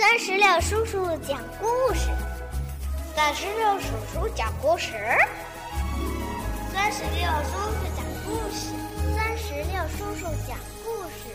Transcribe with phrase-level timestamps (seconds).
[0.00, 2.08] 三十六叔叔讲故事，
[3.14, 4.94] 三十六叔叔讲故事，
[6.72, 8.72] 三十六叔叔讲故事，
[9.14, 11.28] 三十六叔叔讲故事。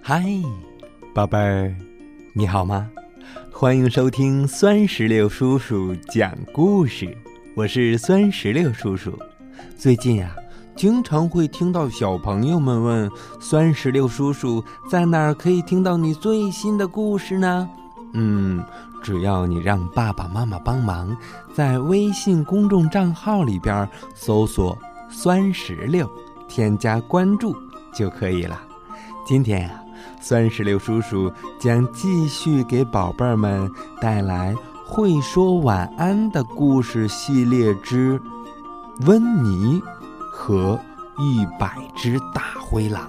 [0.00, 0.22] 嗨，
[1.12, 1.74] 宝贝儿，
[2.32, 2.88] 你好吗？
[3.52, 7.18] 欢迎收听酸石榴叔叔讲故事，
[7.56, 9.18] 我是酸石榴叔叔。
[9.76, 10.36] 最近呀。
[10.76, 17.68] 经常会听到小朋友们问酸石榴叔叔在哪儿可以听到你最新的故事呢？
[18.12, 18.62] 嗯，
[19.02, 21.16] 只要你让爸爸妈妈帮忙，
[21.54, 24.76] 在微信公众账号里边搜索
[25.08, 26.08] “酸石榴”，
[26.48, 27.56] 添加关注
[27.92, 28.60] 就可以了。
[29.24, 29.82] 今天呀，
[30.20, 33.70] 酸石榴叔叔将继续给宝贝儿们
[34.00, 34.54] 带来
[34.84, 38.18] 《会说晚安》的故事系列之
[39.06, 39.80] 《温妮》。
[40.36, 40.78] 和
[41.16, 43.08] 一百只大灰狼，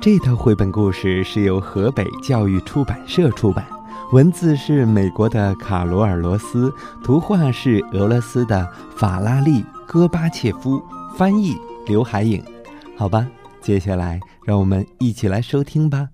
[0.00, 3.66] 这套绘本故事是由河北教育出版社出版，
[4.12, 10.80] 文字是美国的卡罗尔·罗斯，图画是俄罗斯的法拉利·戈巴切夫，
[11.16, 12.42] 翻译刘海影。
[12.96, 13.26] 好吧，
[13.60, 16.10] 接下来让我们一起来收听吧。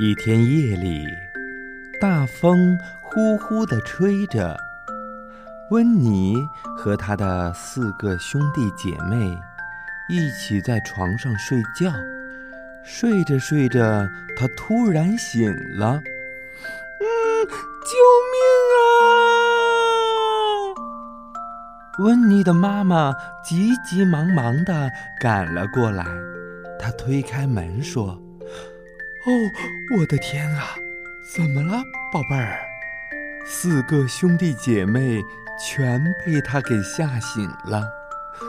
[0.00, 1.04] 一天夜里。
[2.00, 4.56] 大风呼呼地吹着，
[5.70, 6.36] 温妮
[6.76, 9.36] 和他的四个兄弟姐妹
[10.08, 11.92] 一起在床上睡觉。
[12.84, 13.80] 睡着睡着，
[14.36, 16.00] 他突然醒了。
[17.02, 17.04] “嗯，
[17.48, 17.96] 救
[18.30, 18.38] 命
[18.76, 18.80] 啊！”
[21.98, 23.12] 温妮的妈妈
[23.44, 24.88] 急急忙忙地
[25.20, 26.04] 赶了过来。
[26.78, 28.10] 她推开门说
[29.26, 29.32] ：“哦，
[29.98, 30.76] 我的天啊！”
[31.30, 32.58] 怎么了，宝贝儿？
[33.44, 35.22] 四个兄弟姐妹
[35.60, 37.86] 全被他给吓醒了。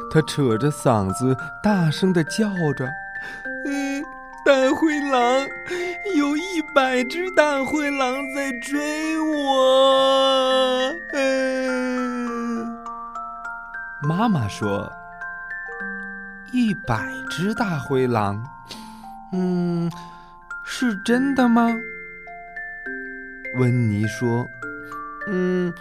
[0.09, 2.89] 他扯着嗓子大声的叫着
[3.67, 4.01] ：“嗯，
[4.45, 5.45] 大灰狼，
[6.15, 12.65] 有一百只大灰狼在追我！”嗯，
[14.01, 14.89] 妈妈说
[16.53, 18.41] ：“一百只大灰狼，
[19.33, 19.91] 嗯，
[20.63, 21.75] 是真的吗？”
[23.55, 24.47] 温妮说
[25.27, 25.73] ：“嗯，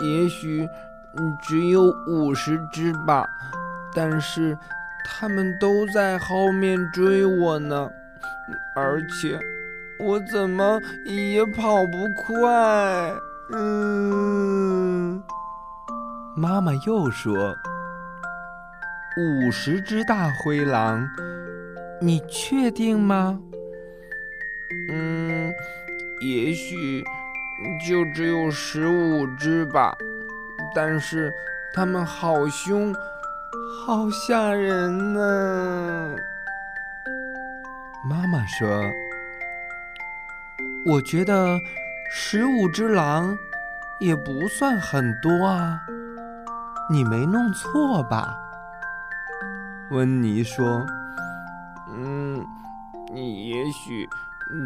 [0.00, 0.68] 也许
[1.42, 3.26] 只有五十只吧，
[3.94, 4.56] 但是
[5.04, 7.90] 他们都在后面追我呢，
[8.76, 9.38] 而且
[9.98, 13.12] 我怎么也跑不快。”
[13.52, 15.20] 嗯，
[16.36, 17.34] 妈妈又说
[19.18, 21.04] ：“五十只大灰狼，
[22.00, 23.40] 你确定吗？”
[24.92, 25.09] 嗯。
[26.20, 27.02] 也许
[27.86, 29.96] 就只有十五只吧，
[30.74, 31.32] 但是
[31.72, 32.94] 它们好凶，
[33.86, 36.16] 好吓人呢。
[38.08, 38.82] 妈妈说
[40.86, 41.58] ：“我觉得
[42.10, 43.36] 十五只狼
[43.98, 45.80] 也不算很多啊，
[46.90, 48.36] 你没弄错吧？”
[49.90, 50.86] 温妮说：“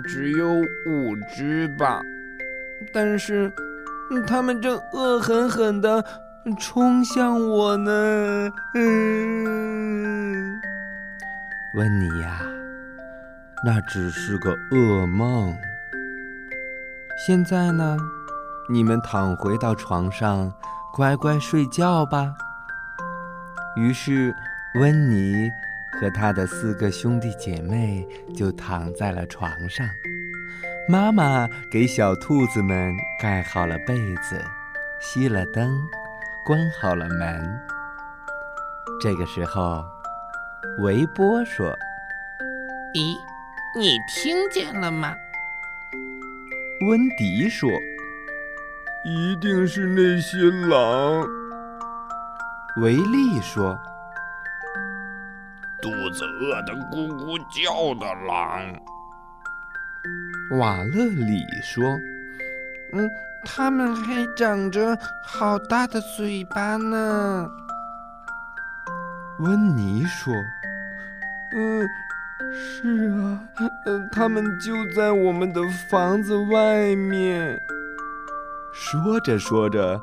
[0.05, 0.55] 只有
[0.87, 2.01] 五只吧，
[2.93, 3.53] 但是
[4.27, 6.05] 他们正恶狠狠地
[6.59, 8.51] 冲向我呢。
[8.75, 10.61] 嗯，
[11.77, 12.41] 温妮呀，
[13.65, 15.57] 那只是个噩梦。
[17.27, 17.97] 现在呢，
[18.69, 20.53] 你们躺回到床上，
[20.93, 22.35] 乖乖睡觉吧。
[23.77, 24.35] 于是，
[24.81, 25.51] 温妮。
[26.01, 29.87] 和他的四个兄弟姐妹就躺在了床上，
[30.89, 34.45] 妈妈给小兔子们盖好了被子，
[35.01, 35.81] 熄了灯，
[36.45, 37.59] 关好了门。
[39.01, 39.85] 这个时候，
[40.81, 41.75] 维波说
[42.95, 43.17] ：“咦，
[43.79, 45.15] 你听见了吗？”
[46.87, 47.71] 温迪说
[49.07, 51.27] ：“一定是那些狼。”
[52.83, 53.79] 维利说。
[55.85, 58.75] 肚子饿得咕咕叫的狼，
[60.59, 61.85] 瓦勒里说
[62.95, 63.07] ：“嗯，
[63.45, 67.47] 它们还长着好大的嘴巴呢。”
[69.41, 70.33] 温妮说
[71.55, 71.87] ：“嗯，
[72.55, 73.41] 是啊，
[73.85, 75.61] 嗯，它们就在我们的
[75.91, 77.61] 房子外面。”
[78.73, 80.01] 说着说着。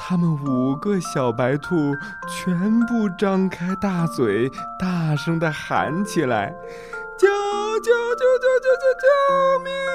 [0.00, 1.94] 他们五个小白兔
[2.28, 4.48] 全部张开大嘴，
[4.78, 6.54] 大声的喊起来
[7.18, 7.26] ：“救
[7.80, 9.06] 救救救救救救
[9.64, 9.90] 命啊！”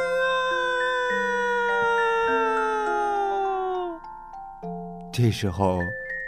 [5.11, 5.79] 这时候，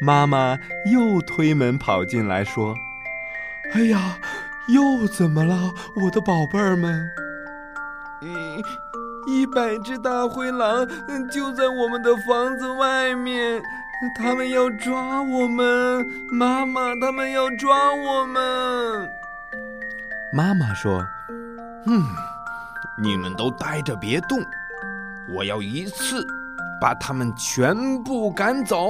[0.02, 0.58] 妈妈
[0.92, 2.74] 又推门跑进来，说
[3.74, 4.18] ：“哎呀，
[4.70, 7.08] 又怎么了，我的宝贝儿们？
[9.28, 10.88] 一百只大灰狼
[11.32, 13.62] 就在我们的房子外面，
[14.18, 19.10] 他们要抓我们，妈妈，他们要抓我们。”
[20.34, 21.06] 妈妈说
[21.88, 22.04] ：“嗯，
[23.02, 24.38] 你们都待着别动，
[25.36, 26.26] 我要一次
[26.82, 28.88] 把他们全部赶走。”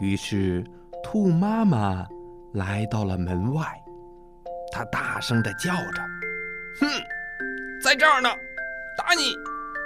[0.00, 0.64] 于是，
[1.02, 2.06] 兔妈妈
[2.54, 3.64] 来到了门外，
[4.72, 6.02] 她大声的叫着
[6.80, 6.88] ：“哼，
[7.92, 8.30] 在这儿呢，
[8.96, 9.36] 打你，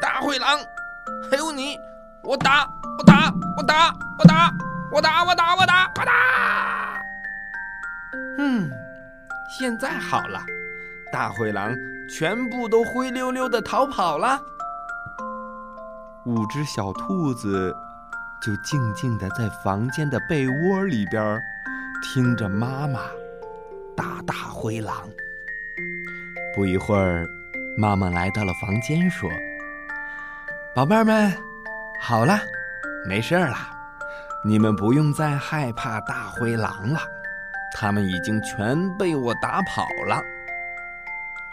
[0.01, 0.61] 大灰狼！
[1.29, 1.77] 还有你，
[2.23, 2.65] 我打，
[2.97, 4.53] 我打，我打，我打，
[4.93, 7.03] 我打，我打，我打，我打！”
[8.39, 8.71] 嗯，
[9.59, 10.41] 现在好了，
[11.13, 11.75] 大灰狼
[12.09, 14.41] 全部都灰溜溜的逃跑了。
[16.27, 17.75] 五只小兔子。
[18.41, 21.43] 就静静的在房间的被窝里边，
[22.03, 23.01] 听着妈妈
[23.97, 24.95] 打大灰狼。
[26.55, 27.27] 不一会儿，
[27.79, 29.31] 妈妈来到了房间，说
[30.75, 31.31] ：“宝贝儿们，
[32.01, 32.39] 好了，
[33.07, 33.57] 没事了，
[34.43, 36.99] 你们不用再害怕大灰狼了，
[37.75, 40.23] 他们已经全被我打跑了。”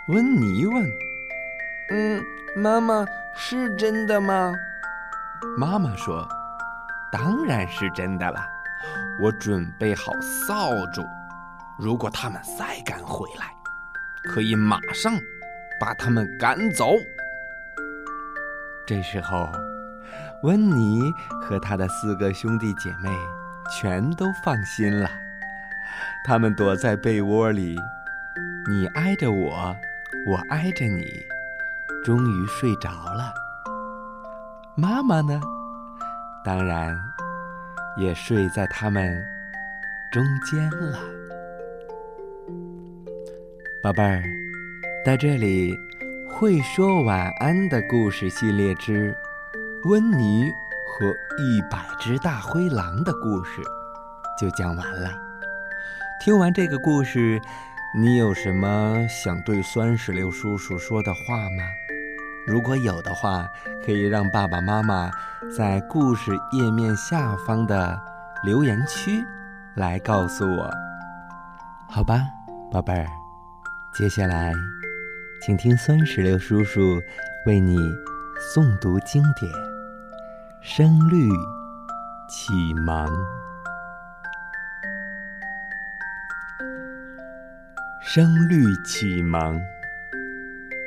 [0.08, 0.90] 温妮问
[1.92, 2.24] ：“嗯，
[2.56, 3.06] 妈妈
[3.36, 4.54] 是真的吗？”
[5.58, 6.28] 妈妈说。
[7.12, 8.44] 当然是真的了，
[9.22, 10.12] 我准备好
[10.48, 11.06] 扫帚，
[11.78, 13.54] 如果他们再敢回来，
[14.24, 15.14] 可以马上
[15.80, 16.96] 把他们赶走。
[18.86, 19.50] 这时候，
[20.44, 21.12] 温妮
[21.42, 23.10] 和他的四个兄弟姐妹
[23.80, 25.10] 全都放心了，
[26.26, 27.78] 他们躲在被窝里，
[28.70, 29.76] 你挨着我，
[30.28, 31.06] 我挨着你，
[32.04, 33.34] 终于睡着了。
[34.76, 35.40] 妈妈呢？
[36.44, 37.00] 当然，
[37.96, 39.26] 也睡在他们
[40.12, 41.00] 中间了。
[43.82, 44.24] 宝贝儿，
[45.06, 45.78] 在这里，
[46.30, 49.14] 会说晚安的故事系列之
[49.90, 50.50] 《温妮
[50.88, 51.08] 和
[51.38, 53.62] 一百只大灰狼》的故事
[54.40, 55.12] 就讲完了。
[56.22, 57.38] 听完这个故事，
[57.94, 61.64] 你有什么想对酸石榴叔叔说的话吗？
[62.48, 63.46] 如果有的话，
[63.86, 65.12] 可以让爸爸妈妈
[65.54, 68.00] 在故事页面下方的
[68.46, 69.22] 留言区
[69.76, 70.72] 来告诉我，
[71.90, 72.22] 好吧，
[72.72, 73.06] 宝贝儿。
[73.94, 74.54] 接下来，
[75.46, 77.04] 请听酸石榴叔叔
[77.46, 77.76] 为你
[78.56, 79.52] 诵读经典
[80.62, 81.28] 《声律
[82.30, 83.06] 启蒙》。
[88.00, 89.60] 《声律启蒙》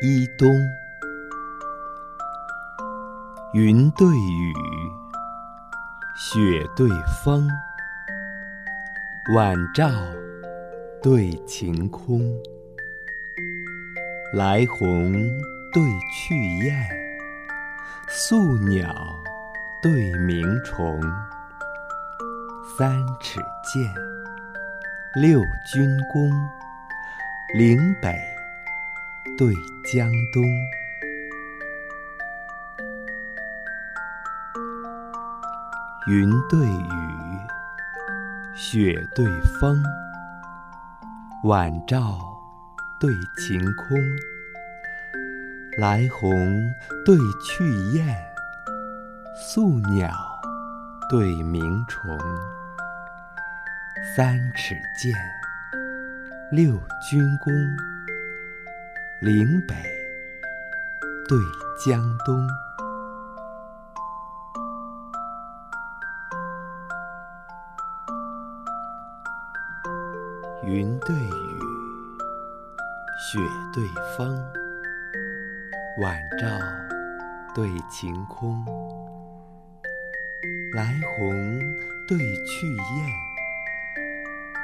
[0.00, 0.49] 一冬。
[3.52, 4.55] 云对雨，
[6.17, 6.88] 雪对
[7.23, 7.47] 风，
[9.35, 9.91] 晚照
[11.02, 12.32] 对晴空，
[14.32, 15.12] 来鸿
[15.73, 15.82] 对
[16.12, 16.75] 去雁，
[18.08, 19.17] 宿鸟
[19.81, 21.00] 对鸣虫，
[22.76, 22.90] 三
[23.20, 23.94] 尺剑，
[25.14, 25.40] 六
[25.73, 26.31] 钧弓，
[27.55, 28.19] 岭北
[29.38, 29.55] 对
[29.93, 30.43] 江东。
[36.08, 37.38] 云对雨，
[38.55, 39.25] 雪对
[39.61, 39.83] 风，
[41.45, 42.18] 晚照
[42.99, 43.99] 对晴空，
[45.79, 46.73] 来鸿
[47.05, 48.07] 对去雁，
[49.37, 50.11] 宿鸟
[51.11, 52.19] 对鸣虫，
[54.17, 55.15] 三尺剑，
[56.50, 56.73] 六
[57.11, 57.53] 钧弓，
[59.21, 59.75] 岭北
[61.29, 61.38] 对
[61.85, 62.49] 江东。
[70.65, 71.56] 云对雨，
[73.18, 73.38] 雪
[73.73, 73.82] 对
[74.14, 74.37] 风，
[75.96, 76.46] 晚照
[77.54, 78.62] 对晴空，
[80.75, 81.58] 来鸿
[82.06, 83.11] 对去雁，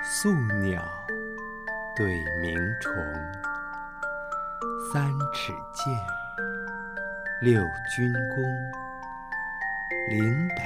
[0.05, 0.31] 宿
[0.61, 0.83] 鸟
[1.97, 2.93] 对鸣虫，
[4.93, 5.95] 三尺剑，
[7.41, 7.63] 六
[7.97, 8.45] 钧弓，
[10.11, 10.63] 岭北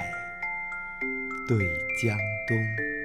[1.46, 1.64] 对
[2.02, 2.95] 江东。